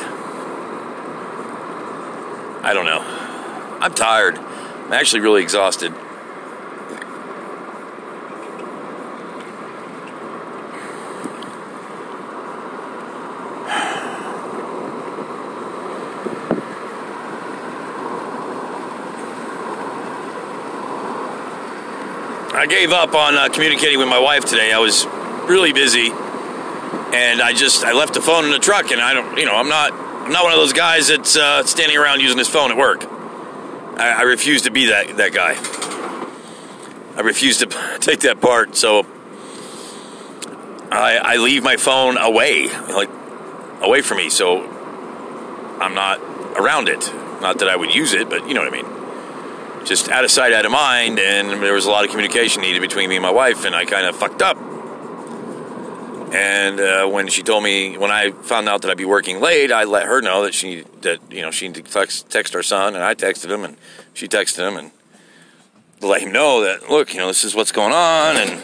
I 2.64 2.74
don't 2.74 2.86
know. 2.86 3.02
I'm 3.82 3.94
tired. 3.94 4.38
I'm 4.38 4.94
actually 4.94 5.20
really 5.20 5.44
exhausted. 5.44 5.94
I 22.66 22.68
gave 22.68 22.92
up 22.92 23.14
on 23.14 23.36
uh, 23.36 23.48
communicating 23.50 24.00
with 24.00 24.08
my 24.08 24.18
wife 24.18 24.44
today. 24.44 24.74
I 24.74 24.80
was 24.80 25.06
really 25.48 25.72
busy, 25.72 26.08
and 26.08 27.40
I 27.40 27.54
just 27.54 27.84
I 27.84 27.94
left 27.94 28.16
the 28.16 28.22
phone 28.22 28.46
in 28.46 28.50
the 28.50 28.58
truck, 28.58 28.90
and 28.90 29.00
I 29.00 29.14
don't, 29.14 29.38
you 29.38 29.46
know, 29.46 29.54
I'm 29.54 29.70
not 29.70 29.94
I'm 29.94 30.32
not 30.32 30.44
one 30.44 30.52
of 30.52 30.58
those 30.58 30.74
guys 30.74 31.10
that's 31.10 31.38
uh, 31.38 31.64
standing 31.64 31.96
around 31.96 32.22
using 32.22 32.40
his 32.40 32.48
phone 32.48 32.72
at 32.72 32.78
work. 32.78 33.04
I, 34.00 34.16
I 34.18 34.22
refuse 34.24 34.64
to 34.64 34.72
be 34.72 34.88
that 34.88 35.16
that 35.18 35.32
guy. 35.32 35.54
I 37.16 37.22
refuse 37.22 37.60
to 37.60 37.68
take 38.00 38.22
that 38.22 38.42
part. 38.42 38.76
So 38.76 39.06
I, 40.92 41.20
I 41.22 41.38
leave 41.38 41.64
my 41.64 41.78
phone 41.78 42.18
away, 42.18 42.68
like 42.68 43.12
away 43.82 44.02
from 44.02 44.18
me, 44.18 44.32
so 44.32 44.64
I'm 45.80 45.94
not 45.94 46.20
around 46.58 46.90
it. 46.90 47.14
Not 47.42 47.60
that 47.60 47.70
I 47.70 47.76
would 47.76 47.94
use 47.94 48.14
it, 48.14 48.28
but 48.28 48.48
you 48.48 48.56
know 48.56 48.62
what 48.62 48.74
I 48.74 48.82
mean 48.82 48.95
just 49.86 50.10
out 50.10 50.24
of 50.26 50.32
sight, 50.32 50.52
out 50.52 50.66
of 50.66 50.72
mind, 50.72 51.20
and 51.20 51.62
there 51.64 51.74
was 51.74 51.86
a 51.86 51.92
lot 51.92 52.04
of 52.04 52.10
communication 52.10 52.62
needed 52.62 52.82
between 52.82 53.10
me 53.10 53.16
and 53.16 53.24
my 53.24 53.32
wife, 53.32 53.66
and 53.66 53.76
I 53.76 53.86
kind 53.86 54.06
of 54.06 54.16
fucked 54.16 54.42
up. 54.42 54.58
And 56.34 56.80
uh, 56.80 57.08
when 57.08 57.28
she 57.28 57.44
told 57.44 57.64
me, 57.64 57.98
when 57.98 58.12
I 58.12 58.32
found 58.32 58.68
out 58.68 58.82
that 58.82 58.92
I'd 58.92 58.98
be 58.98 59.06
working 59.06 59.40
late, 59.40 59.72
I 59.72 59.84
let 59.86 60.06
her 60.08 60.22
know 60.22 60.44
that 60.44 60.54
she 60.54 60.84
that 61.02 61.20
you 61.32 61.42
know 61.42 61.52
she 61.52 61.68
needed 61.68 61.86
to 61.86 61.92
text, 61.92 62.30
text 62.30 62.56
our 62.56 62.64
son, 62.64 62.96
and 62.96 63.04
I 63.04 63.16
texted 63.16 63.50
him, 63.50 63.64
and 63.64 63.78
she 64.14 64.28
texted 64.28 64.68
him, 64.68 64.76
and 64.76 64.92
let 66.02 66.22
him 66.22 66.32
know 66.32 66.62
that 66.62 66.90
look, 66.90 67.14
you 67.14 67.20
know, 67.20 67.28
this 67.28 67.44
is 67.44 67.56
what's 67.56 67.72
going 67.72 67.94
on, 67.94 68.38
and 68.38 68.62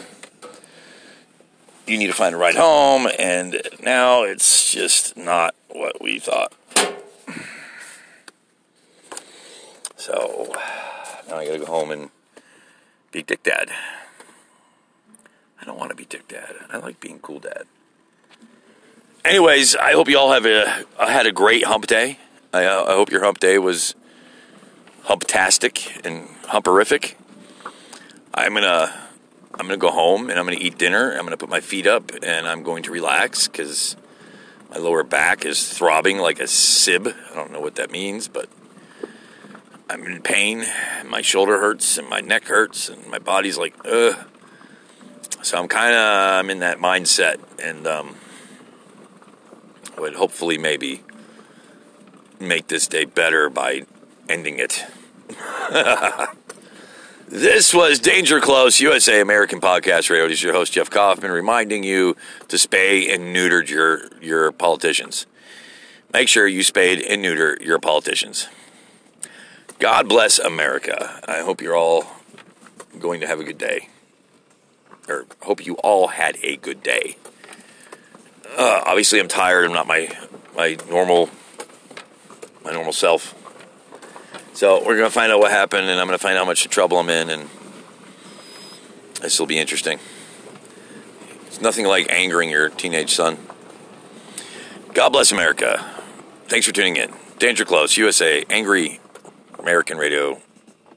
you 1.86 1.98
need 1.98 2.08
to 2.08 2.12
find 2.12 2.34
a 2.34 2.38
ride 2.38 2.56
home. 2.56 3.08
And 3.18 3.60
now 3.82 4.24
it's 4.24 4.72
just 4.72 5.16
not 5.16 5.54
what 5.68 6.02
we 6.02 6.18
thought. 6.18 6.52
So 9.96 10.52
now 11.28 11.36
I 11.36 11.46
gotta 11.46 11.58
go 11.58 11.66
home 11.66 11.90
and 11.90 12.10
be 13.10 13.22
Dick 13.22 13.42
Dad. 13.42 13.70
I 15.60 15.64
don't 15.64 15.78
want 15.78 15.90
to 15.90 15.96
be 15.96 16.04
Dick 16.04 16.26
Dad. 16.28 16.56
I 16.70 16.78
like 16.78 16.98
being 16.98 17.20
cool 17.20 17.38
dad. 17.38 17.64
anyways, 19.24 19.76
I 19.76 19.92
hope 19.92 20.08
you 20.08 20.18
all 20.18 20.32
have 20.32 20.44
a, 20.44 20.84
had 20.98 21.26
a 21.26 21.32
great 21.32 21.64
hump 21.64 21.86
day. 21.86 22.18
I, 22.52 22.64
uh, 22.64 22.84
I 22.84 22.92
hope 22.94 23.10
your 23.10 23.22
hump 23.22 23.38
day 23.38 23.58
was 23.58 23.94
humptastic 25.04 26.04
and 26.04 26.28
humperific. 26.46 27.14
I'm 28.34 28.54
gonna 28.54 28.92
I'm 29.54 29.66
gonna 29.66 29.76
go 29.76 29.90
home 29.90 30.30
and 30.30 30.38
I'm 30.38 30.46
gonna 30.46 30.58
eat 30.58 30.78
dinner. 30.78 31.12
I'm 31.12 31.24
gonna 31.24 31.36
put 31.36 31.48
my 31.48 31.60
feet 31.60 31.86
up 31.86 32.10
and 32.22 32.46
I'm 32.46 32.62
going 32.62 32.82
to 32.84 32.90
relax 32.90 33.46
because 33.46 33.96
my 34.70 34.78
lower 34.78 35.02
back 35.02 35.44
is 35.44 35.72
throbbing 35.72 36.18
like 36.18 36.40
a 36.40 36.46
sib. 36.46 37.06
I 37.30 37.34
don't 37.34 37.52
know 37.52 37.60
what 37.60 37.76
that 37.76 37.90
means, 37.90 38.28
but 38.28 38.48
I'm 39.88 40.04
in 40.06 40.22
pain. 40.22 40.64
My 41.04 41.22
shoulder 41.22 41.58
hurts 41.58 41.98
and 41.98 42.08
my 42.08 42.20
neck 42.20 42.44
hurts 42.44 42.88
and 42.88 43.06
my 43.08 43.18
body's 43.18 43.58
like 43.58 43.74
ugh. 43.84 44.16
So 45.42 45.58
I'm 45.58 45.68
kind 45.68 45.94
of 45.94 46.38
I'm 46.38 46.50
in 46.50 46.60
that 46.60 46.78
mindset 46.78 47.38
and 47.62 47.86
um, 47.86 48.16
would 49.98 50.14
hopefully 50.14 50.58
maybe 50.58 51.02
make 52.38 52.68
this 52.68 52.86
day 52.86 53.04
better 53.04 53.48
by 53.50 53.82
ending 54.28 54.58
it. 54.58 54.84
this 57.28 57.72
was 57.72 57.98
Danger 57.98 58.40
Close, 58.40 58.80
USA 58.80 59.20
American 59.20 59.60
Podcast 59.60 60.10
Radio. 60.10 60.28
This 60.28 60.38
is 60.38 60.42
your 60.42 60.52
host, 60.52 60.72
Jeff 60.72 60.90
Kaufman, 60.90 61.30
reminding 61.30 61.84
you 61.84 62.16
to 62.48 62.56
spay 62.56 63.12
and 63.12 63.32
neuter 63.32 63.62
your, 63.62 64.08
your 64.20 64.52
politicians. 64.52 65.26
Make 66.12 66.28
sure 66.28 66.46
you 66.46 66.62
spade 66.62 67.00
and 67.00 67.22
neuter 67.22 67.56
your 67.60 67.78
politicians. 67.78 68.48
God 69.82 70.08
bless 70.08 70.38
America. 70.38 71.20
I 71.26 71.40
hope 71.40 71.60
you're 71.60 71.74
all 71.74 72.06
going 73.00 73.20
to 73.22 73.26
have 73.26 73.40
a 73.40 73.44
good 73.44 73.58
day. 73.58 73.88
Or 75.08 75.26
hope 75.40 75.66
you 75.66 75.74
all 75.74 76.06
had 76.06 76.38
a 76.40 76.56
good 76.56 76.84
day. 76.84 77.16
Uh, 78.56 78.82
obviously, 78.86 79.18
I'm 79.18 79.26
tired. 79.26 79.64
I'm 79.64 79.72
not 79.72 79.88
my 79.88 80.16
my 80.54 80.76
normal 80.88 81.30
my 82.64 82.70
normal 82.70 82.92
self. 82.92 83.34
So 84.52 84.86
we're 84.86 84.96
gonna 84.98 85.10
find 85.10 85.32
out 85.32 85.40
what 85.40 85.50
happened, 85.50 85.88
and 85.88 85.98
I'm 85.98 86.06
gonna 86.06 86.16
find 86.16 86.36
out 86.36 86.42
how 86.42 86.46
much 86.46 86.62
trouble 86.68 87.00
I'm 87.00 87.10
in, 87.10 87.28
and 87.28 87.50
this 89.20 89.40
will 89.40 89.48
be 89.48 89.58
interesting. 89.58 89.98
It's 91.48 91.60
nothing 91.60 91.86
like 91.86 92.06
angering 92.08 92.50
your 92.50 92.68
teenage 92.68 93.12
son. 93.12 93.36
God 94.94 95.08
bless 95.08 95.32
America. 95.32 95.84
Thanks 96.46 96.68
for 96.68 96.72
tuning 96.72 96.94
in. 96.94 97.12
Danger 97.40 97.64
Close, 97.64 97.96
USA, 97.96 98.44
Angry 98.48 99.00
American 99.62 99.96
Radio 99.96 100.40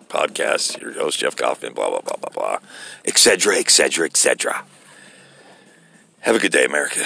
Podcast. 0.07 0.81
Your 0.81 0.93
host 0.93 1.19
Jeff 1.19 1.35
Kaufman. 1.35 1.73
Blah 1.73 1.89
blah 1.89 2.01
blah 2.01 2.17
blah 2.17 2.29
blah, 2.33 2.59
etc. 3.05 3.57
etc. 3.57 4.07
etc. 4.07 4.65
Have 6.21 6.35
a 6.35 6.39
good 6.39 6.51
day, 6.51 6.65
America. 6.65 7.05